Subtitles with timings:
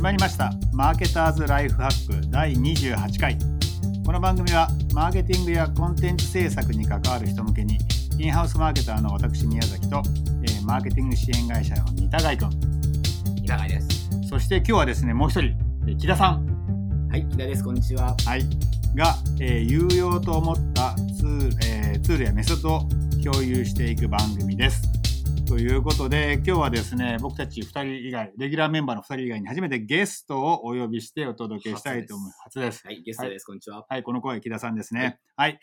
[0.00, 3.36] 始まりましたマーケターズライフハック第28回
[4.06, 7.76] この番組はマーケティングやコンテンツ制作に関わる人向けに
[8.18, 10.02] インハウスマーケターの私宮崎と、
[10.42, 12.48] えーマーケティング支援会社の三田貝君
[13.36, 14.08] 木田です。
[14.26, 15.54] そして今日はですねもう一人
[15.86, 17.62] えー木田さん、はい、木田です。
[17.62, 18.16] こんにちは。
[18.24, 18.46] はい、
[18.94, 22.88] が、えー有用と思ったツール,、えーツールやメソッドを
[23.22, 24.99] 共有していく番組です。
[25.50, 32.38] ということで今日はですね僕たち2人以外レギュラーメンバーの2人以外に初めてゲストをお呼びしてお届けしたいと思います。
[32.44, 32.86] 初です。
[32.86, 33.46] はい、ゲストです。
[33.46, 33.84] こんにちは。
[33.88, 35.18] はい、この声、木田さんですね。
[35.34, 35.58] はい。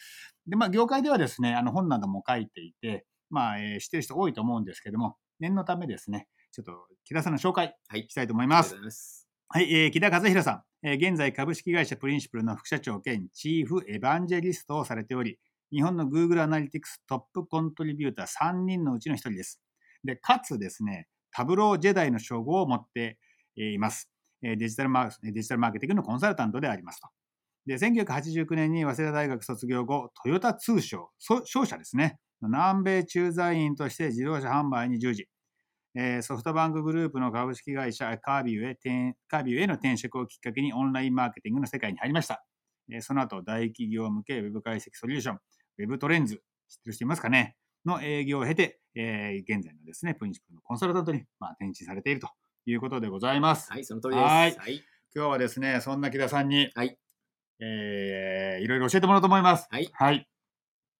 [0.45, 6.73] で、まあ、業界ではですね、あの、本なども書いていて、まあ、えー知ってる人多いと思うんですけども、念のためですね、ちょっと、
[7.05, 8.07] 木田さんの紹介はい。
[8.09, 8.83] したいと思いますありがとう。
[8.83, 9.63] ござい。
[9.63, 15.39] はい、えー木田和弘さん、えー現在株式会社プリンシプルの副社長兼チーフエヴァンジェリストをされており、
[15.71, 19.61] 日本の Google アナリティクストップコントリビューター3人のうちの1人です。
[20.07, 23.19] で、かつですね、タブロージェダイの称号を持って
[23.55, 24.09] います。
[24.41, 27.07] デジタルマーデジタルマーケティングのコンサルタントでありますと。
[27.65, 35.27] で、1989年に早稲田大学卒業後、トヨタ通商、商社ですね、南米駐在員として自動車販売に従事。
[35.95, 38.77] えソフトバンクグループの株式会社カービュー
[39.09, 42.45] へカービュへの転職をきっかけにオンラインマーケティングの世界に入りました。
[42.91, 45.39] えその後、大企業向けウェブ解析ソリューション、
[45.79, 46.35] ウェブトレンズ、
[46.69, 47.55] 知ってる人いますかね？
[47.87, 52.29] の営業を経て、えー現在のですね、プリンシプルのコンサルタントに、まあ、転身されていると
[52.65, 53.71] いうことでございます。
[53.71, 54.23] はい、その通りです。
[54.23, 54.83] はいはい。
[55.15, 56.97] 今日はですね、そんな木田さんに、はい
[57.59, 59.67] えーいろいろ教えてもらおうと思います。
[59.71, 59.89] はい。
[59.93, 60.27] はい。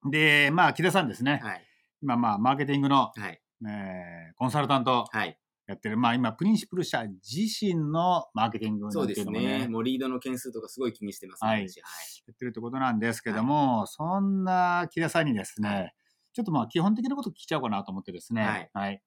[0.09, 1.63] で、まあ、木田さんですね、はい。
[2.01, 3.41] 今、まあ、マーケティングの、はい。
[3.67, 5.37] えーコンサルタントはい。
[5.67, 9.67] やってる、まあ、今、プリンシプル社自身のマーケティングなんていうのもね、ね。
[9.67, 11.49] もうリードの件数とかすごい気にしてますね。
[11.49, 12.23] はい私はい。
[12.27, 15.93] やってるってことなんですけども、そんな木田さんにですね、はい
[16.37, 19.01] ちょっとまあ、基本的なこと聞いちゃおうかなと思ってですね、はい。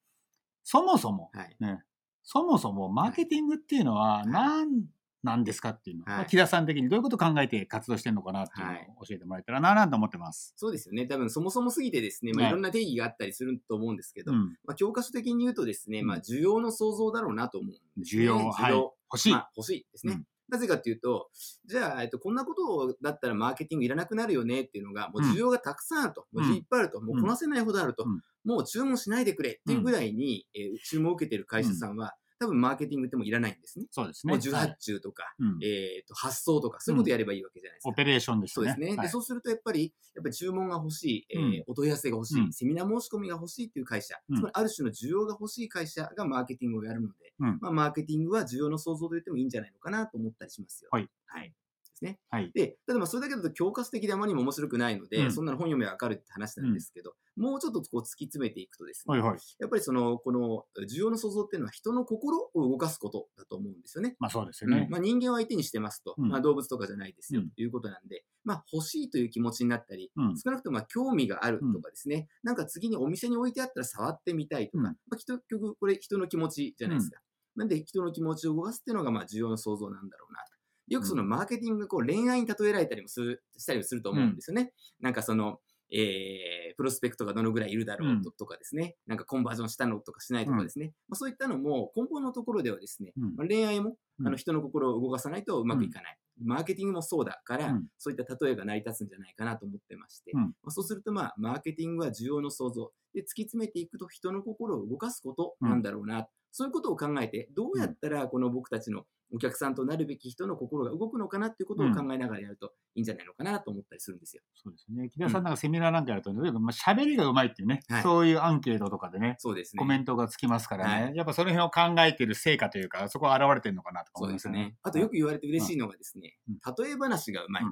[0.65, 1.57] そもそも、はい。
[1.61, 1.81] ね、
[2.25, 4.87] そもそもマーケティングっていうのは何
[5.23, 6.17] なんですかっていうの、はい。
[6.17, 8.87] まあ木田さん的にどういうことを考えて活動してるのかなっていうのをはい。
[9.07, 10.55] 教えてもらえたらななんて思ってます。
[10.57, 11.07] そうですよね。
[11.07, 16.07] 多分そもそもすぎてですね、まあ、はいいろんな定義があったりすると思うんですけど、うん、まあ、教科書的に言うとですね、うん。
[16.07, 18.25] まあ、需要の創造だろうなと思うんですね。
[18.25, 18.75] 需要はい。
[18.75, 19.33] 欲しい。
[19.33, 20.15] まあ、欲しいですね。
[20.15, 21.31] うんなぜかっていうと、
[21.65, 26.45] じゃあ、えっと、こんなことだったらマーケティングいらなくなるよねっていうのが、もう需要がたくさんあると、うん。
[26.45, 28.21] もういっぱいあると、もうこなせないほどあると、うん。
[28.45, 33.85] もう注文しないでくれっていうぐらいに、えー注文を受けてる会社さんは、多分マーケティングってもういらないんですね。
[33.91, 34.33] そうですね。
[34.33, 37.91] もう受はい発注とか、うんえっと、発送とか、そういうことやればいいわけじゃないですか。
[37.91, 38.55] オペレーションですね。
[38.55, 38.87] そうですね。
[38.89, 50.89] はいで、そうするとやっぱり、やっぱり注文が欲しい、えーうんお問い合わせが欲しい、うんセミナー申し込みが欲しいっていう会社、うんつまりある種の需要が欲しい会社がマーケティングをやるので、うんまあ、マーケティングは需要の創造と言ってもいいんじゃないのかなと思ったりしますよ。
[50.93, 51.09] はい。
[51.27, 51.53] はい。
[52.01, 52.19] ですね。
[52.31, 52.51] はい。
[52.55, 59.39] で、ただまあそれだけだと教科書的であまりにも面白くないので、うんそんなの本読めばわかるって話なんですけど、もうちょっとこう突き詰めていくとですね、はいはい。
[59.59, 64.17] やっぱりその、この需要の創造っていうのは人の心を動かすことだと思うんですよね。
[64.19, 64.89] まあそうですよね。
[64.91, 77.21] まあ、人間を相手にしてますと、うんまあ、動物とかじゃないですよ、うんということなんで、まあ、欲しいという気持ちになったり、うん少なくともまあ興味があるとかですね、なんか次にお店に置いてあったら触ってみたいとか、うんまあ、結局これ人の気持ちじゃないですか。
[77.57, 80.60] なんで人の気持ちを動かすっていうのがまあ需要の創造なんだろうなと。
[80.91, 84.73] よくそのマーケティングがこう恋愛に例えられたりもするしたりもすると思うんですよね。
[85.01, 85.61] なんかその、
[85.93, 93.37] えー、プロスペクトがどのぐらいいるだろうと,、とかですね、なんかコンバージョンしたのとかしないとかですね、まあ、そういったのも根本のところではですね、うん。
[93.37, 94.27] まあ、恋愛もうん。
[94.27, 96.19] あの人の心を動かさないとうまくいかない。
[96.43, 97.87] マーケティングもそうだから、うん。
[97.99, 100.41] そういった例えが成り立つんじゃないかなと思ってまして、うん。
[100.41, 102.93] まあ、そうすると、まあ、マーケティングは需要の創造。
[103.15, 114.43] で突き詰めていくと人の心を動かすことなんだろうな、そういうことを考えて、どうやったらこの僕たちのお客さんとなるべき人の心が動くのかなっていうことを考えながらやるといいんじゃないのかなと思ったりするんですよ。
[114.55, 115.09] そうですね。
[115.09, 119.79] 木田さんなんかセミナーなんかやると、例えばまあ喋りがうまいっていうね、はいそういうアンケートとかでね、そうですね。
[119.79, 124.59] コメントがつきますからね、はいやっぱその辺を考えてる成果というか、そこは現れてるのかなとかそうで思いますすね。
[124.59, 124.77] ね。
[124.83, 127.67] あとよく言われて嬉しいのがですね、うん例え話がうまいう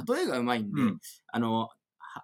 [0.00, 0.14] んと。
[0.14, 0.98] 例えがうまいんで、うん
[1.28, 1.68] あの、は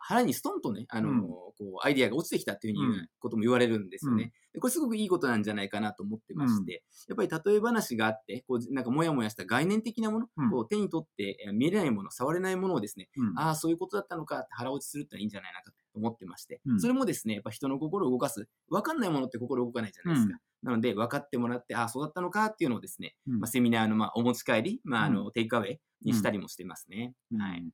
[0.00, 1.22] 腹にストンとね、あの、うん。
[1.22, 4.24] こう、アイディアが落ちてきたっていうふうにことも言われるんですよね。
[4.24, 4.30] うん。
[4.54, 10.50] でこれすごくいいことなんじゃないかなと思ってまして、やっぱり例え話があって、こう、なんかもやもやした概念的なもの、うん。
[10.50, 13.38] こう手に取ってえー見れないもの、触れないものをですね、うん。
[13.38, 18.48] ああ、そういうことだったのかって腹落ちするってのはいいんじゃないかと思ってまして、うんそれもですね、やっぱ人の心を動かす。
[18.70, 20.38] わかんないものって心動かないじゃないですか。
[20.62, 27.14] なので、分かってもらって、ああ、そうだったのかっていうのをですね、うんまあ、セミナーのまあお持ち帰り、まあ、あうの、テイクアウェイにしたりもしてますね。
[27.32, 27.64] うんはい。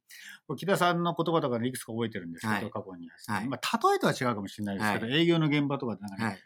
[0.56, 6.38] 木田さんの言葉とかでいくつか覚えてるんですけど、はい過去に、はいまあ、例えとは違うかもしれないですけど、は営業の現場とかでなんかね、はい。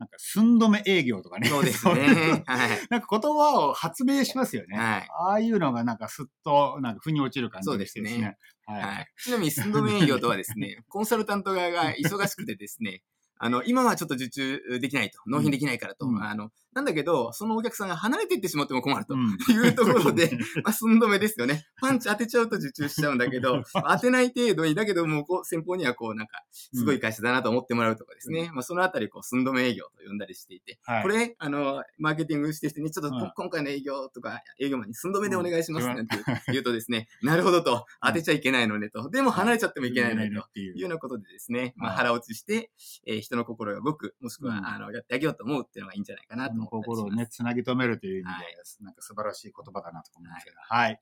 [0.00, 2.42] なんか寸止め営業とかね、そうですね。
[2.46, 2.86] はい。
[2.88, 4.78] なんか言葉を発明しますよね。
[4.78, 8.38] はいああいうのがなんかすっとなんか腑に落ちる感じそうですね。
[8.64, 8.82] はい。
[8.82, 9.06] はい。
[9.22, 13.02] ちなみに、寸止め営業とはですね、 コンサルタント側が忙しくてですね、
[13.38, 19.14] あの、今はちょっと受注できないと、納品できないからと、うんあの、なんだけど、そのお客さんが離れていってしまっても困ると。
[19.14, 19.36] うん。
[19.50, 20.30] いうところで、
[20.62, 21.66] まあ、寸止めですよね。
[21.80, 28.50] パンチ当てちゃうと受注しちゃうんだけど、当てない程度に、だけどもうこう先方にはこうなんか、すごい会社だなと思ってもらうとかですね。
[28.52, 31.02] まあそのあたりこう寸止め営業と呼んだりしていて、はい。
[31.02, 35.96] これ、あの、マーケティングしててね、ちょっと今回の営業とか、営業マンに寸止めでお願いしますうん。
[35.96, 36.06] なん。
[36.06, 36.16] て
[36.48, 40.58] 言うとですね、なるほどと、当てちゃいけないのねと、でも離れちゃってもいけないのねと。
[40.58, 41.96] いうようなことでですね、まあ、はい。
[41.98, 42.70] 腹落ちして、
[43.06, 44.66] えー人の心が動く、もしくは、うん。
[44.66, 47.00] あの、やってあげようと思うっていうのがいいんじゃないかなと思ったりします。
[47.00, 50.56] 心をね、つなぎ止めるという意味で、はいなんか素晴らしい言葉だなと思いますけど。
[50.60, 51.00] はい。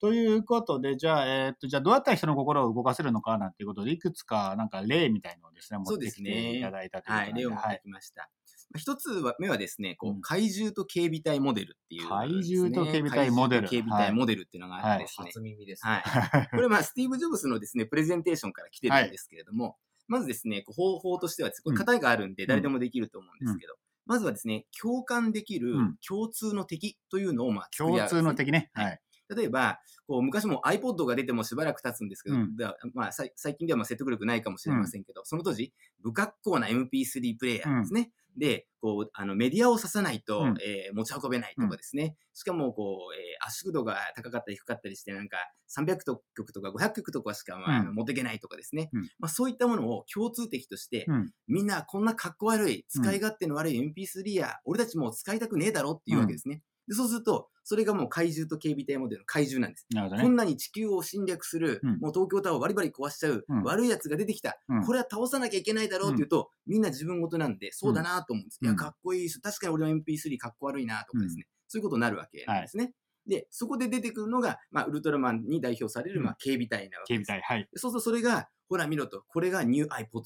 [0.00, 7.80] ということで、じゃあ、えーっと、じゃあどうやったら人の心を動かせるのかなんていうことで、いくつか、なんか例みたいのをですね、持そうってきですねていただいたというはい、ことで、例を持ってはい。
[7.82, 8.22] きました。
[8.22, 15.26] まあ一つは目はですね、こう怪獣と警備隊モデルっていう、怪獣と警備隊モデル警備隊モデルっていうのがあってですね。
[15.26, 16.02] 初耳ですね。
[16.04, 16.48] はい。
[16.48, 19.76] これまあ、スティーブ・ジョブズのですね、プレゼンテーションから来てるんですけれども、
[20.08, 23.74] まずですね、こう方法としてはこれ型があるんで誰でもできると思うんですけど、
[24.06, 28.70] まずはですね、共感できるうん共通の敵というのをまあ共通の敵ね。
[28.74, 29.00] はいはい。
[29.34, 35.72] 例えば、こう昔も iPod が出てもしばらく経つんですけど、うんだまあ、最近ではまあ説得力ないかもしれませんけど、その当時、
[36.02, 38.12] 不格好な MP3 プレイヤーですね。
[38.36, 42.16] で、こう、あの、メディアを指さないと、うんえー持ち運べないとかですね。
[42.34, 45.36] しかも、こう、えー圧縮度が高かったり低かったりして、なんか、
[45.68, 45.98] 300
[46.34, 48.90] 曲とか500曲とかしか、まあうん持っていけないとかですね。
[48.92, 56.62] うんまあ、そういったものを共通的として、うんみんなこんな格好悪い、使い勝手の悪い MP3 や、俺たちもう使いたくねえだろっていうわけですね。
[56.88, 59.86] でそうすると、それがもう怪獣と警備隊モデルの怪獣なんです。
[59.90, 60.22] なるほどね。
[60.24, 68.58] こんなに地球を侵略する、うんもう東京タワーをバリバリ壊しちゃう、うん悪い奴が出てきた、うんこれは倒さなきゃいけないだろうっていうと、みんな自分事なんで、そうだなと思うんです。
[68.60, 72.94] うんいや、かっこいいし、確かに俺の MP3 かっこ悪いなとかですね、そういうことになるわけなんですね。
[73.26, 77.28] で、そこで出てくるのが、まあ、ウルトラマンに代表される、うんまあ、警備隊なわけです。
[77.28, 77.68] 警備隊、はい。
[77.72, 80.02] でそうするとそれが、ほら見ろと、これがニュー iPod だ。
[80.04, 80.22] おう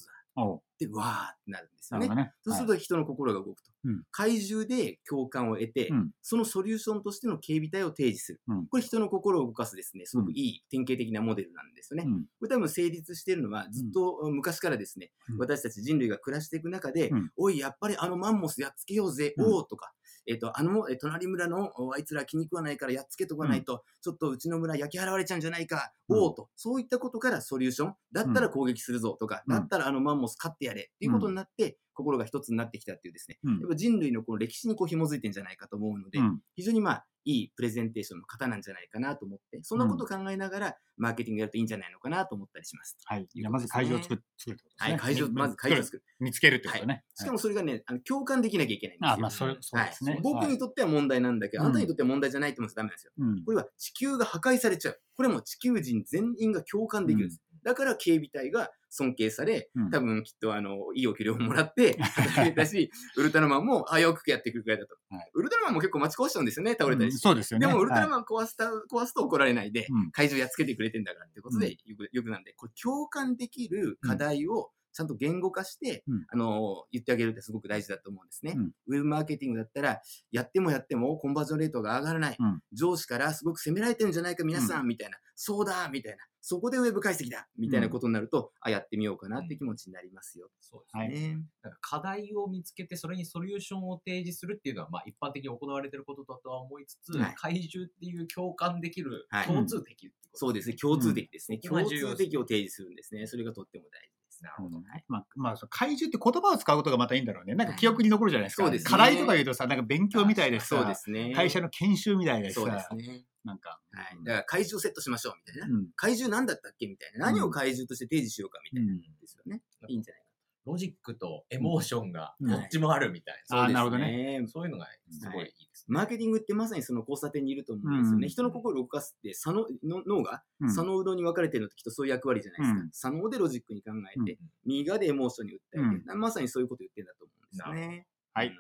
[0.79, 2.09] で、わーってなるんですよね。
[2.09, 2.33] ね。
[2.45, 3.73] そうすると人の心が動くと。
[3.85, 4.03] うん。
[4.11, 6.11] 怪獣で共感を得て、うん。
[6.21, 8.41] そのソリューションとしての警備隊を提示する。
[8.49, 8.67] うん。
[8.67, 12.05] これ人の心を動かすですね、すごくいい典型的なモデルなんですよね。
[12.07, 12.23] うん。
[12.39, 15.39] これ多分成立しているのはずっと昔からですね、うん。
[15.39, 17.31] 私たち人類が暮らしていく中で、うん。
[17.37, 19.55] おい、やっぱりあのマンモスやっつけようぜ、うん。
[19.55, 19.93] おうとか、
[20.27, 26.19] えっ、と、あの、え隣村のおあいつら気に食わないからやっつけとかないと、ちょっとうちの村焼き払われちゃうんじゃないか、うん。
[26.19, 29.55] おうと、そういったことからソリューション、だったら攻撃するぞとか、うん。
[29.55, 42.97] だったらあのマンモス勝ってやれっていうことになって、心が一つになってきたっていうですね、うんやっぱ人類のこう歴史にこう紐づいてんじゃないかと思うので、うん非常にまあ、いいプレゼンテーションの方なんじゃないかなと思って、そんなことを考えながら、マーケティングやるといいんじゃないのかなと思ったりします。
[43.05, 43.27] はい。
[43.35, 44.91] じゃあまず会場を作るってことですね。
[44.91, 46.05] はい、会場、みまず会場を作る。
[46.21, 47.05] 見つけるってことね。
[47.15, 49.15] しかもそれがね、あの共感できなきゃいけないんですよ。
[49.15, 50.13] あ、まあ、それ、そうですね。
[50.13, 53.13] はい、僕にとっては問題なんだけど、うんあなたにとっては問題じゃないって思うとダメなんですよ。
[53.19, 55.01] うんこれは地球が破壊されちゃう。
[55.17, 57.43] これも地球人全員が共感できるんです。
[57.67, 64.97] だから警備隊が尊敬され、うん多分きっとあの、いいお給料をもらって、 働いたし、 ウルトラマンも、あ、よくやってくるくらいだと。
[65.11, 67.19] はいウルトラマンも結構待ち壊しちゃうんですよね、倒れたりして。
[67.19, 67.67] そうですよね。
[67.67, 78.55] でも、ウルトラン、マン壊した、壊すと怒られないで、うん会場やっつけてくれてんだからってことで、うんよく、よくなんで、これ共感できる課題をちゃんと言語化して、うんあの、言ってあげるってすごく大事だと思うんですね。
[78.57, 82.37] うんウェブマーケティングだったら、やってもやってもコンバージョンレートが上がらない。
[82.39, 85.19] うん上司からすごく責められてるんじゃないか、皆さん、みたいな。
[85.35, 86.19] そうだみたいな。
[86.49, 90.49] そこでウェブ解析だみたいなことになると、あ、やってみようかなって気持ちになりますよ。
[90.61, 91.15] そうですはいね。
[91.15, 91.45] ね。
[91.61, 100.77] なんか課題を見つけて、それにソリューションを提示するっていうのは、まあ一般的に行われていることだとは思いつつ、はい怪獣っていう共感できるはい共通的ってことそうですね。
[100.77, 101.59] 共通的ですね。
[101.61, 103.27] うん共通的を提示するんですね。
[103.27, 104.45] それがとっても大事です。
[104.45, 104.77] なるほど。
[104.77, 107.57] はいまあ、まあ、怪獣って言葉を使うことがまたいいんだろうね。
[107.57, 108.63] なんか記憶に残るじゃないですか。
[108.63, 111.33] そうですね課題とか言うとさ、なんか勉強みたいでさ、そうですね。
[111.35, 113.25] 会社の研修みたいでさ、そうですね。
[113.47, 114.25] なんか、はい。
[114.25, 115.75] だから怪獣セットしましょうみたいな。
[115.75, 115.87] うん。
[115.95, 117.27] 怪獣なんだったっけみたいな。
[117.27, 118.93] 何を怪獣として提示しようかみたいな。
[118.93, 119.01] うん。
[119.01, 119.63] ですよね。
[119.89, 120.03] いいん。
[120.03, 120.23] じゃない
[120.67, 122.51] ロジックとエモーションがうん。
[122.51, 123.57] どっちもあるみたいな。
[123.57, 125.95] そうですなるほどねそういうのがすごいいいですね。
[125.95, 128.03] マーケティングってまさにその交差点にいると思うん。
[128.03, 128.25] ですよね。
[128.25, 128.29] うん。
[128.29, 130.71] 人の心を動かすって、左のの脳がうん。
[130.73, 132.81] 左脳右脳に分かれてるのってきっとそういう役割じゃないですか。
[132.81, 132.91] うん。
[132.93, 135.57] 左脳でロジックに考えて、右側でエモーションに訴
[135.97, 137.07] えて、まさにそういうこと言ってるん。
[137.07, 137.51] だと思うん。
[137.51, 138.07] ですよね。
[138.35, 138.55] はいうん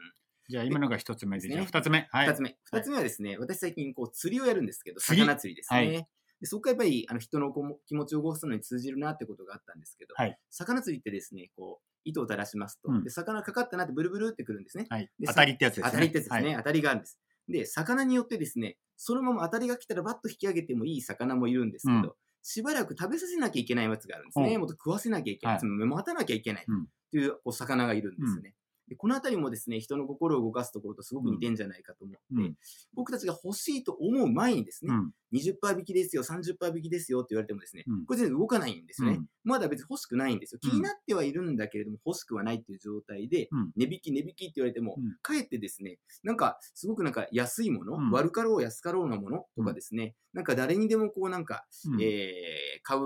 [0.48, 2.08] じゃあ今のが一つ目で、ですねじゃあ二つ目。
[2.10, 2.26] はい。
[2.28, 2.56] 二つ目。
[2.64, 5.78] 二つ目はですね、私最近こう釣りをやるんですけど、魚釣りですね。
[5.78, 6.06] はい
[6.38, 14.84] でそこがやっぱりあの人のこも気持ちを動かすのに通じるなってことがあったんですけど、はい魚釣りってですね、こう、糸を垂らしますと、うんで魚かかったなってブルブルってくるんですね。
[14.90, 15.26] はいで。
[15.26, 15.90] 当たりってやつですね。
[15.90, 17.18] 当たりってやつですね、はい当たりがあるんです。
[17.48, 22.12] で、魚によってですね、そのまま当たりが来たらバッと引き上げてもいい魚もいるんですけど、うん
[22.48, 24.54] しばらく食べさせなきゃいけないやつがあるんですね。
[24.54, 25.54] うんもっと食わせなきゃいけない。
[25.54, 28.54] はいつまり待たなきゃいけないうんというこう魚がいるんですよね。
[28.88, 32.56] でこのあたりもですね、人の心を動かすところとすごく似てんじゃないかと思って、うん。
[32.94, 35.12] 僕たちが欲しいと思う前にですね、うん。
[35.32, 38.06] 20%引きですよ、30%引きですよって言われてもですね、うん。
[38.06, 39.16] これ全然動かないんですよね。
[39.16, 39.26] うん。
[39.42, 40.60] まだ別に欲しくないんですよ。
[40.62, 40.70] うん。
[40.70, 43.72] 気になってはいるんだけれども、欲しくはないっていう状態で、うん。
[43.76, 45.16] 値引き、値引きって言われても、うん。
[45.20, 48.10] かえってですね、なんか、すごくなんか安いもの、うん。
[48.12, 52.02] 悪かろう安かろうなものとかですね、なんか誰にでもこうなんか、うん。
[52.02, 53.00] えー買う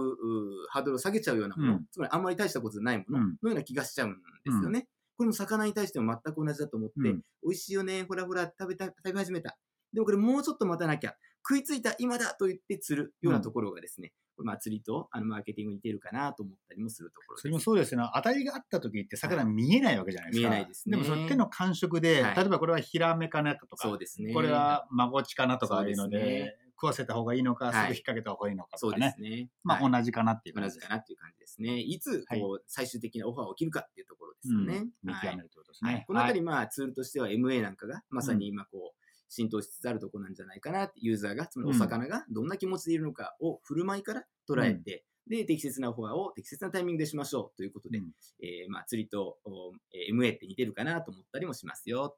[0.69, 1.87] ハードルを下げちゃうようなもの、うん。
[1.91, 3.37] つまりあんまり大したことないものうん。
[3.43, 4.89] のような気がしちゃうんですよね。
[5.21, 9.59] これも魚に対しても全く同じだと思って、うん美味しいよね、ほらほら食べた、食べ始めた。
[9.93, 11.15] でもこれもうちょっと待たなきゃ。
[11.47, 17.43] 食いついた今だと言って釣るようなところがですね、これまあ釣りとあのマーケティングに似てるかなと思ったりもするところです。
[17.43, 18.09] それもそうですよね。
[18.15, 20.49] 当たりがあった時って魚見えないわけじゃないですか。
[20.49, 24.33] 見えないですねでもその手の感触で、はい例えばこれはヒラメかなとか、そうですね。
[24.33, 29.15] これはマゴチかなとかあるので、食わせた方がいいのか、はいすぐ引っ掛けた方がいいのかそうとかね。
[29.19, 29.49] ですね。
[29.63, 30.83] まあ、はい同じかなっていう感同じです。
[30.83, 31.79] じかなっていう感じですね。
[31.79, 34.89] いつはいこう最終的なオファーが起きるかっていうところですうんよね。
[35.03, 35.93] 見はい極めるってことですね。
[35.93, 48.11] はい、このあたり、はいまあ、ツールとしては MA なんかが、まさに今、こう、浸透しつつあるところなんじゃないかなって、ユーザーが、つまりお魚がどんな気持ちでいるのかを振る舞いから捉えて、で、適切なオファーを適切なタイミングでしましょうということで、うん
[48.43, 52.17] えーまあ、釣りとおえー MA って似てるかなと思ったりもしますよ。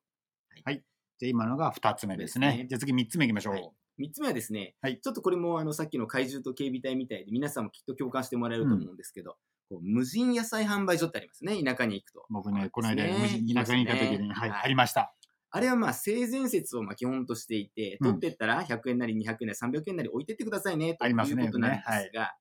[0.67, 2.47] じゃあ今のが2つ目ですね。
[2.49, 3.55] ですねじゃあ次3つ目いきましょう。
[3.55, 9.37] はい三つ目はですね、はいちょっとこれもあのさっきの怪獣と警備隊みたいで、皆さんもきっと共感してもらえると思うんですけど、
[9.69, 12.25] こう無人野菜販売所ってありますね、田舎に行くと。
[12.31, 15.15] 僕ね、この間、無人田舎にいた時に、はい、ありました。
[15.51, 22.33] あれはまあ性善説をまあ基本としていて、うん取ってったら100円なり200円なり300円なり置いてってくださいねということなんですが、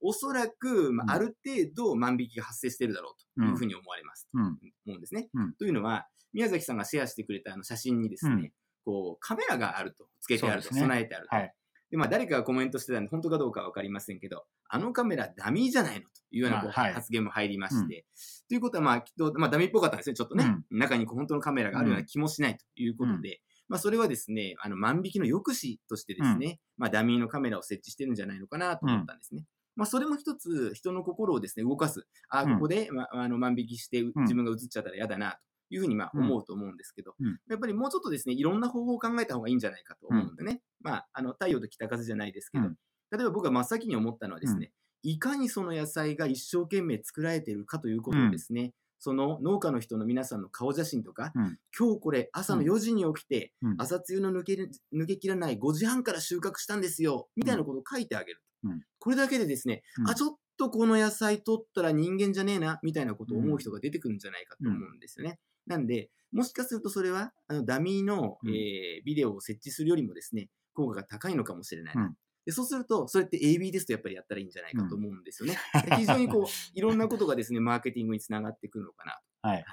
[0.00, 4.28] おそらく、まうんあ、ある程度万引きが発生しているだろうというふうに思われます。
[4.34, 4.42] うん。
[4.42, 5.28] 思うんですね。
[5.32, 8.52] うんというのは、宮崎さんがシェアしてくれたあの写真にですね、うん。
[8.84, 10.80] こうカメラがあると、つけてあると、ね。
[10.80, 11.36] 備えてあると。
[11.36, 11.54] はい。
[11.90, 16.92] で、まあ、誰かがコメントしてたんで、本当かどうかは分かりませんけど、あのカメラダミーじゃないのというようなこうまあはい。
[16.92, 18.04] 発言も入りまして、
[18.48, 20.44] ということは、まあ、きっと、まあ、ダミーっぽかったんですね、ちょっとね。
[20.70, 29.44] 中にこう本当のカメラがあるような気もしないということで、まあ、それはですね、あの、万引きの抑止としてですね、まあ、ダミーのカメラを設置してるんじゃないのかなと思ったんですね。
[29.76, 32.06] まあ、それも一つ、人の心をですね、動かす。
[32.30, 32.54] あ、うん。
[32.54, 34.22] ここで、まあ、あの万引きしてううん。
[34.22, 35.38] 自分が映っちゃったら嫌だな、と
[35.70, 36.24] いうふうに、まあ、うん。
[36.24, 37.38] 思うと思うんですけど、うん。
[37.48, 40.62] やっぱりもうちょっとですね、いろんな方法を考えた方がいいんじゃないかと思うんでね。
[40.80, 42.76] まあ、あの、太陽と北風じゃないですけど、うん。
[43.10, 44.72] 例えば僕が真っ先に思ったのはですね、
[45.02, 51.58] いかにその野菜が一生懸命作られているかということをですね、その農家の人の皆さんの顔写真とか、うん。
[51.78, 53.74] 今日これ朝の4時に起きて、うん。
[53.78, 58.42] 朝露の抜ける抜けきらない5時半から収穫したんですよ、みたいなことを書いてあげる。
[58.64, 58.82] うん。
[58.98, 60.10] これだけでですね、うん。
[60.10, 65.38] あ、ちょっとこの野菜取ったら人間じゃねえな、みたいなことを思う人が出てくるんじゃないかと思うんですよね。
[65.68, 72.02] なんで、もしかするとそれは、あのダミーの、うんえービデオを設置するよりもですね、効果が高いのかもしれないな。
[72.02, 72.14] うん
[72.46, 75.58] でそうすると、それって AB ですとやっぱりやったらいいんじゃないかと思うんですよね。
[75.84, 79.48] で非常にこう、 いろんなことがですね、マーケティングにつながってくるのかなと。
[79.48, 79.64] はい。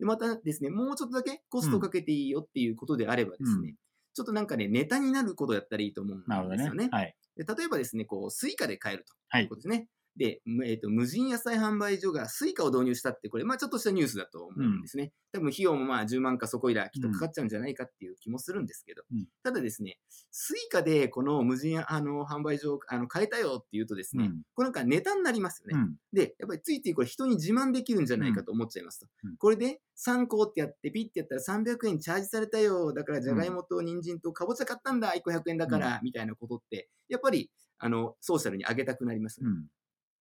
[0.00, 3.76] で、またですね、もうちょっとだけコストかけていいよっていうことであればですね、うん
[4.16, 6.24] ちょっとなんかね、ネタになることやったらいいと思うんで
[6.58, 6.86] すよね。。
[6.86, 7.14] ねはい。
[7.36, 9.90] で例えばですね、こう、 Suica で買えるとはいいうことですね。
[10.16, 15.12] で、むえーと、無人野菜販売所が Suica を導入したって、これ、まあちょっとしたニュースだと思うんですね。
[15.32, 19.98] 多分費用もまあ10万かそこいらきっとかかっちゃうんじゃないかっていう気もするんですけど、うんただですね、
[20.30, 25.82] Suica でこの無人あの販売所をあの買えたよっていうとですね、うんこれなんかネタになりますよね。
[25.82, 25.96] うん。
[26.12, 29.06] で、やっぱりついついこれ人に自慢できるんじゃないかと思っちゃいますと。
[29.24, 32.92] うんこれで3個ってやってピッてやったら300円チャージされたよ。
[32.92, 35.12] だからじゃがいもと人参とかぼちゃ買ったんだ。
[35.14, 39.66] 1個100円だから、みたいなことって、やっぱりあのソーシャルに上げたくなりますよね、うん。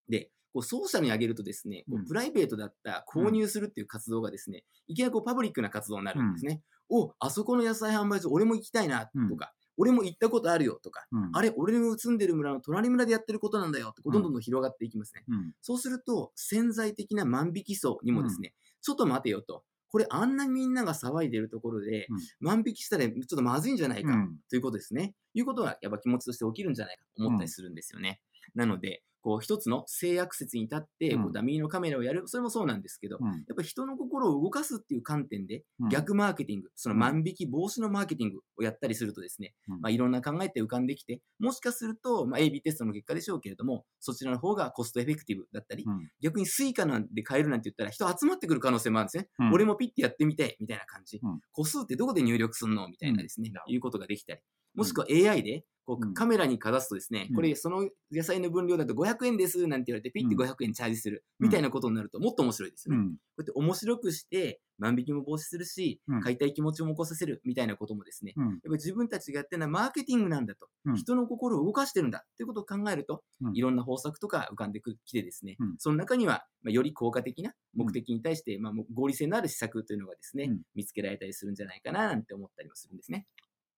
[0.09, 6.62] で、こうソーシャルに上げるとですね、こうんうプライベートだった購入するっていう活動がですね、いきなりこうパブリックな活動になるんですね。
[6.89, 11.29] お、あそこの野菜販売所俺も行きたいなとか、俺も行ったことあるよとか、うん。
[11.33, 15.24] あれ、俺の住んでる村の隣村でやってることなんだよってどんどんどん広がっていきますね。
[15.27, 15.53] うん。
[15.62, 19.63] そうすると、潜在的な万引き層にもですね、ちょっと待てよと。
[19.88, 25.13] これあんなにみんなが騒いでるところで、うん万引きしたらちょっとまずいんじゃないか、うんということですね。
[25.33, 28.21] いうことはやっぱ気持ちとして起きるんじゃないかと思ったりするんですよね。
[28.53, 31.23] なので、こう一つの性悪説に立って、うん。
[31.23, 33.25] こうダミーのカメラをやる、それもそうなんですけど、うん。
[33.25, 35.89] やっぱり人の心を動かすっていう観点で、うん。
[35.89, 39.81] 逆マーケティング、その万引き防止のマーケティングをやったりするとですね、うん。
[39.81, 46.07] まあ、いろんな考えって浮かんできて、もしかすると、まあ、AB テストの結果でしょうけれども、そちらの方が cost effective だったり、うん。
[46.21, 49.27] 逆に Suica なんで買えるなんて言ったら人集まってくる可能性もあるんですね。
[49.39, 49.53] うん。
[49.53, 51.19] 俺もピッてやってみて、みたいな感じ。
[51.23, 51.39] うん。
[51.51, 52.87] 個数ってどこで入力すんの？
[52.89, 53.73] みたいなですね、うん。
[53.73, 54.41] いうことができたり。
[54.75, 56.13] もしくは AI で、こううん。
[56.13, 57.36] カメラにかざすとですね、うん。
[57.36, 60.41] これその野菜の分量だと500円ですなんて言われてピッてうん。
[60.41, 63.01] 500円チャージするみたいなことになるともっと面白いですよね。
[63.01, 63.10] うん。
[63.12, 66.22] こうやって面白くして万引きも防止するし、うん。
[66.22, 68.46] 買いたい気持ちも起こさせるみたいなこともですね、うん。
[68.46, 70.96] やっぱり自分たちがやってるのはマーケティングなんだと、うん。
[70.96, 73.55] 人の心を動かしてるんだっていうことを考えると、うん。
[73.55, 75.75] いろんな方策とか浮かんできてですね、うん。
[75.77, 80.62] その中には、まあ、より効果的な目的に対して、まあ、合理性のある施策というのがですね、うん。
[80.74, 83.27] 見つけられたりするんじゃないかななんて思ったりもするんですね。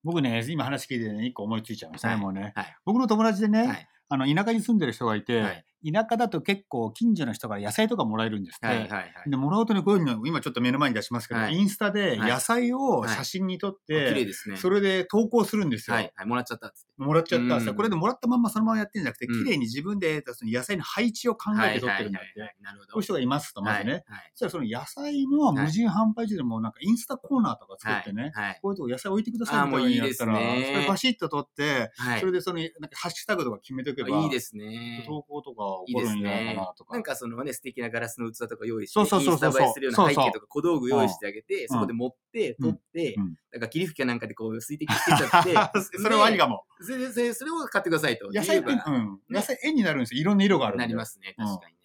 [0.08, 2.54] 僕ね、今話聞いてね、一個思いついちゃいましたね、はいもうね。
[2.56, 2.78] はい。
[2.86, 3.90] 僕の友達でね、はい。
[4.10, 5.66] あの、田舎に住んでる人がいて、はい。
[5.94, 8.66] 田舎だと結構近所の人から野菜とかもらえるんですって。
[8.66, 8.80] はい。
[8.80, 8.90] はい。
[8.90, 9.30] はい。
[9.30, 14.58] で、もらうとね、こういうの、今ちょっと目の前に出しますけど、はいインスタではい野菜を写真に撮っあ綺麗て、ですね。
[14.58, 15.96] それで投稿するんですよ。
[15.96, 16.12] はい。
[16.16, 16.28] はい。
[16.28, 16.88] もらっちゃったっつって。
[16.98, 17.72] もらっちゃったんですよ。
[17.72, 22.40] うんこれでもらったまんまそのままやってるんじゃなくて、うん綺麗に自分でその野菜の配置を考えて撮ってるんだって。
[22.40, 22.94] はいはいはいはいなるほど。
[22.94, 24.04] こういう人がいますと、まずね。
[24.08, 24.32] はい。
[24.34, 28.46] そしたらその野菜の無人販売所でもなんかインスタコーナーとか作ってね、はい。
[28.46, 28.60] はい。
[28.62, 35.04] こういうとこ野菜置いてくださいみたいなのやったら、いいねそれバシッと撮って、はいそれでそのなんかハッシュタグとか決めておけば、いいですね。
[35.06, 36.94] 投稿とか起こるんじゃないかなとか。
[36.94, 45.54] なんかそのね、素敵なガラスの器とか用意して、インスタ映えするような背景とか小道具用意してあげて、んそこで持って、うん取って、うんなんか霧吹きかなんかでこう水滴つけちゃって、
[45.98, 46.66] それはありかも。
[46.82, 48.30] それでそれを買ってくださいと。
[48.32, 48.68] 野菜って。
[49.30, 50.22] 野菜絵になるんですよ。
[50.22, 50.78] いろんな色がある。
[50.78, 51.78] なりますね、確かにね。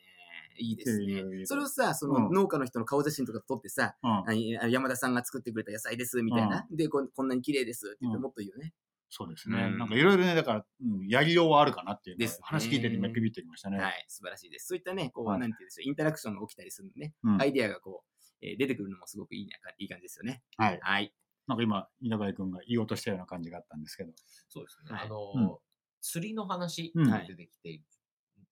[0.58, 1.46] いいですね。
[1.46, 3.96] それをさ、そうんの農家の人の顔写真とか撮ってさ、
[4.68, 6.66] 山田さんが作ってくれた野菜です、みたいな。
[6.70, 8.72] でこん、こんなに綺麗ですって言ってうんもっといいよね。
[9.14, 9.62] そうですね。
[9.62, 13.78] うんなんかいろいろね、だから、うん、やりようはあるかなっていうのですね話聞いてて今ビビってきましたね。
[13.78, 14.68] はい、素晴らしいです。
[14.68, 20.42] そういったね、こう、はいなんていうんでしょう、インタラクションが起きたりするんでね、うんアイデアがこう、えー出てくるのもすごくいいないい感じですよね。
[20.56, 20.78] はい。
[20.80, 21.14] はい。
[21.46, 24.12] なんか今、稲貝君が言おうとしたような感じがあったんですけど。
[24.48, 24.96] そうですね。
[24.96, 25.58] はいあの、うん
[26.04, 27.80] 釣りの話うんが出てきて、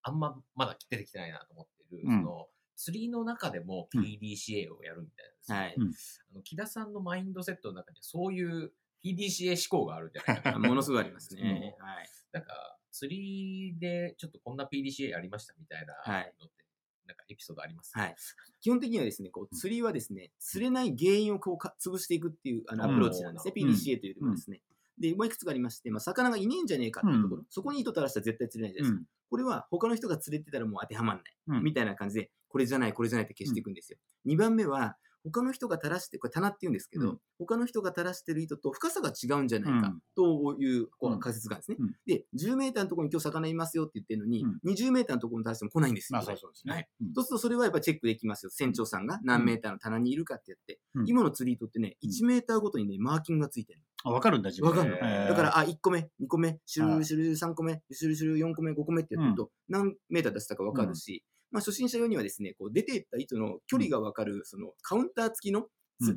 [0.03, 5.75] あんままだ出てきてないなと思ってる、うんその釣りの中でもうん PDCA をやるみたいなんですよはい。
[5.77, 8.73] うんあの木田さんのマインドセットの中にはそういう
[9.05, 10.59] PDCA 思考があるんじゃないかな。
[10.69, 11.77] ものすごいありますね。
[11.81, 12.09] はい。
[12.33, 16.65] なんか、釣りでちょっとこんな PDCA ありましたみたいなはいのって、
[17.07, 17.97] なんかエピソードあります？
[17.97, 18.17] はい。
[18.61, 24.63] 基本的にはですね、こう釣りはですね、釣れない原因をこうか潰していくっていうあのアうんプローチなんですね、うん PDCA というよりもですね。
[24.99, 29.11] で、もういくつかありまして、まあ、魚がいねえんじゃねえかっていうところ、そこに糸垂らしたら絶対釣れないじゃないですか。
[29.31, 31.37] これは他の人が釣れてたらもう当てはまんない。
[31.47, 33.99] うんみたいな感じで、これじゃない、これじゃないって消していくんですよ。
[34.27, 41.77] 2番目は、他の人が垂らして、これ棚って言うんですけど、うん他の人が垂らしてる糸と深さが違うんじゃないかうんというこううん仮説があるんですね。
[41.81, 46.19] うんで、10メーターのところに今日魚いますよって言ってるのに、うん20メーターのところに垂らしても来ないんですよ。
[46.19, 46.75] まあそうそうですね。
[46.75, 48.51] はいうんそうするとそれはやっぱりチェックできますよ。
[48.51, 50.81] 船長さんが何メーターの棚にいるかってやって。
[50.95, 53.81] うん今の釣り糸ってね、うん1メーターごとにね、マーキングがついてる。
[54.05, 55.29] あ、わかるんだ、自分でわかるの。
[55.29, 65.67] だから、あ、1個目、2個目、シュルシュルル3個目、シュルシュル4個目、5個目ってやってると、何メーター出したかわかるし、まあ初心者用にはですね、こう出ていった糸の距離がわかる、そのカウンター付きの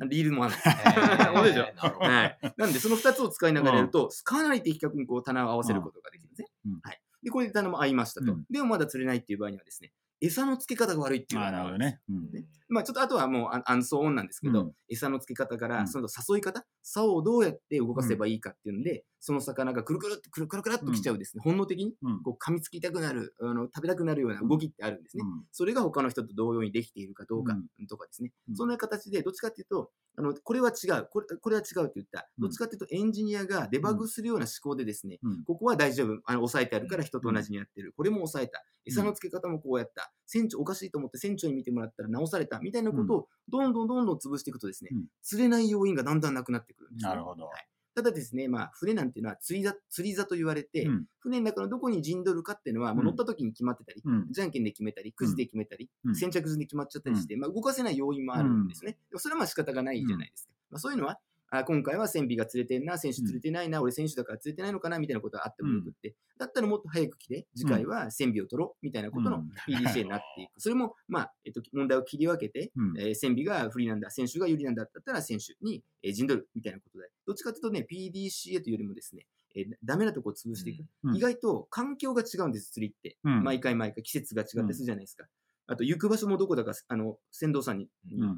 [0.08, 0.54] リールもある。
[0.54, 0.68] んです。
[0.68, 1.66] えーそうでしょ。
[2.56, 6.48] なんで、その2つを使いながらやると、かなり的確にこう棚を合わせることができるんですね。
[6.66, 6.80] うん。
[6.82, 7.00] はい。
[7.22, 8.32] で、これで棚も合いましたと。
[8.32, 8.44] うん。
[8.50, 12.00] でもまだ釣れないっていう場合にはですね、餌の付け方が悪いっていうのあがなるほどね。
[12.08, 12.30] うん。
[12.30, 14.72] ねまあちょっとあとはもうアンアンソーオンなんですけど、うん。
[14.88, 15.70] 餌の付け方かうん。
[15.70, 22.22] ら、その誘い方、竿をどうやって動かせばいいかっていうので、その魚がくるくるってくるくるくるっと来ちゃうですね、本能的にうん。
[22.22, 25.22] こう噛みつきたくなる、あの食べたくなるような動きってあるんですね。
[25.52, 27.56] それが他の人と同様にできているかどうか
[27.88, 28.32] とかですね。
[28.48, 28.56] うん。
[28.56, 32.42] そんな形で、どっちかっていうと、あのこれは違うこれ、これは違うって言った、うん。
[32.42, 35.44] どっちかっていうとエンジニアがデバッグするような思考でですね、うん。
[35.44, 45.04] ここは大丈夫、あの抑えてあるから人と同じにやってる、これも抑えた、餌の付け方もこうやった、船長おかしいと思って船長に見てもらったら直されたみたいなことをどんどんどんどん潰していくとですね、うん。
[45.22, 47.10] 釣れない要因がだんだんなくなってくるんです、ね。
[47.10, 47.44] なるほど。
[47.44, 47.68] はい。
[47.94, 51.04] ただですね、まあ、船なんていうのは釣り座釣り座と言われて、うん。
[51.20, 54.26] 船の中のどこに陣取るかっていうのは、もう乗った時に決まってたり、うん。
[54.32, 56.16] じゃんけんで決めたり、くじで決めたり、うん。
[56.16, 58.98] 先着順で決まっちゃったりして、まあ、動かせない要因もあるんですね。
[59.10, 60.52] でもそれはまあ仕方がないじゃないですか。
[60.70, 61.20] まあ、そういうのは、
[61.58, 69.50] あ今回は船尾が釣れてんな、選手釣れてないな、俺選手だから釣れてないのかなみたいなことがあってもよくって、だったらもっと早く来て、次回は船尾を取ろうみたいなことのうん。
[69.68, 70.60] PDCA になっていく。
[70.60, 73.00] それも、まあ、えっと、問題を切り分けて、うん。
[73.00, 80.84] えー船尾が不利なんだ、選手が有利なんだったら選手に、えー陣取るみたいなことで、どっちかというとね、PDCA というよりもですね、えーダメなとこを潰していく。
[81.04, 81.16] うん。
[81.16, 83.16] 意外と環境が違うんです、釣りって。
[83.24, 83.42] うん。
[83.44, 85.26] 毎回毎回季節が違ったりするじゃないですか。
[85.66, 87.88] あと、行く場所もどこだか、あの、船頭さんに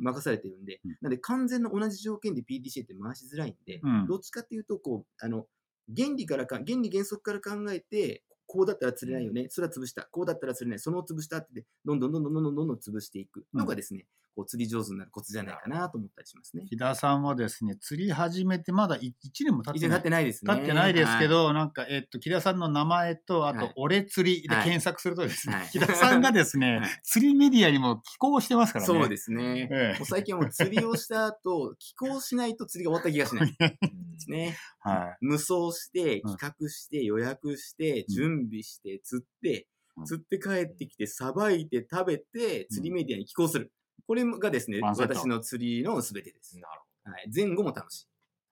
[0.00, 5.46] 任されてるんで、うん、なんで完全な同じ条件で PDCA って回しづらいんで、うん、どっちかっていうと、こう、あの、
[5.94, 16.66] 原理からか、原理原則から考えて、こうだったら釣れないよね、それは潰した、こうだったら釣れない、その潰したって、どんどんどんどんどんどんどん潰していくのがですね、こう釣り上手になるコツじゃないかなと思ったりしますね。
[16.68, 20.54] 木田さんはですね、釣り始めてまだ1年も経ってない経ってないですね。
[20.54, 28.86] 経ってないですけど、なんか、えっと、木田さんの名前と、あとはい、俺釣りではい検索するとですね、はい木田さんがですね、 はい釣りメディアにも寄稿してますからね。
[28.86, 29.68] そうですね。
[29.72, 33.56] ええもう最近はもう釣りをした後、 寄港しないと釣りが終わった気がしない。
[33.58, 34.56] うんですね。
[34.80, 43.72] は無双して、うん企画して、予約して、うん準備して、釣ってうん、釣って帰ってきて、さばいて食べて、釣りメディアに寄稿する。
[44.06, 46.58] これがですね、私の釣りの全てです。
[46.58, 48.06] なるはい、前後も楽しい。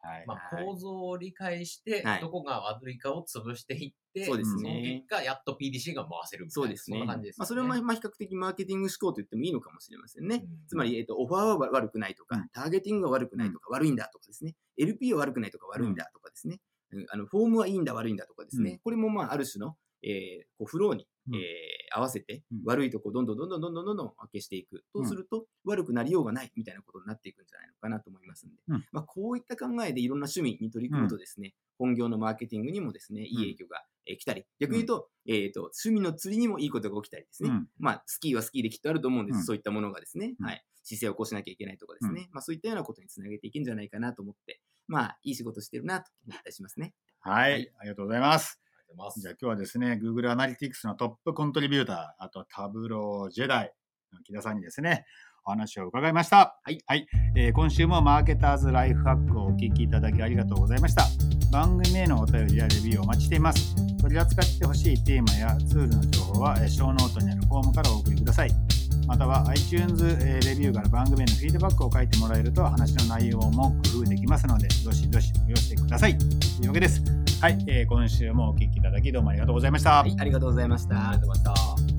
[0.04, 0.06] い。
[0.06, 0.24] はい。
[0.26, 0.34] ほど。
[0.34, 6.62] まあ、はい構造を理解してはい、どこが悪いかを潰していって、そうですのね結果、やっと PDC が回せるみたいな。
[6.62, 6.98] そうですね。
[6.98, 7.40] そんな感じです、ね。
[7.40, 10.36] まあ、それはまあまあ比較的マーケティング思考と言ってもいいのかもしれませんね。
[10.36, 14.54] うんつまり、えっと、オファーは悪くないとか、うんターゲティングが悪くないとか、悪いんだとかですね。
[14.76, 16.60] LP は悪くないとか、悪いんだとかですね。
[16.92, 18.72] うんあのフォームはいいんだ、悪いんだとかですね。
[18.72, 24.84] うんこれもまあ、ある種の、えーこうフローに、うんえー合わせてうん、悪いとこどんどんどんどんどんどんどんどん消していく。
[24.92, 28.56] とすると、悪くなりようがないみたいなことになっていくんじゃないのかなと思いますんで。
[28.68, 37.50] うんまあ、こういった考えでいろんな趣味に取り組むとですね、本業のマーケティングにもですね、いい影響が、えー来たり、逆に言うと、えっ、と、趣味の釣りにもいいことが起きたりですね。
[37.50, 39.36] うんまあ、スキーはスキーできっとあると思うんです。
[39.36, 40.64] うんそういったものがですね、うんはい。
[40.82, 42.28] 姿勢を起こしなきゃいけないとかですね。
[42.32, 46.92] まあ、そういったようなことにつなげていけるんじゃないかなと思って、まあ、いい仕事してるなと思ったりしますね。
[47.20, 48.63] はい、はいありがとうございます。
[48.94, 53.72] ありがとうございますじゃあ今日はですね、Google Analytics のトップコントリビューター、あとタブロージェダイ
[54.12, 55.04] の木田さんにですね、
[55.46, 56.58] お話を伺いました。
[56.62, 57.06] はい。
[57.36, 61.04] えー今週もマーケターズライフハックをお聞きいただきありがとうございました。
[61.52, 63.74] 番組へのお便りやレビューをお待ちしています。
[64.00, 68.73] 取り扱ってほしいテーマやツールの情報は、えーショーノートにあるフォームからお送りください。
[69.06, 70.02] または iTunes、
[70.46, 76.16] レビューから番組へのフィードバックを書いてもらえると話の内容も工夫できますので、どしどしお寄せください。
[76.16, 76.28] とい
[76.64, 77.02] うわけです。
[77.40, 80.02] はい、えー今週もお聴きいただきどうもありがとうございました。
[80.02, 81.10] はい、ありがとうございました。
[81.10, 81.93] ありがとうございました。